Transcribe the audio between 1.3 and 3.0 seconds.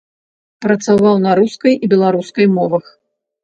рускай і беларускай мовах.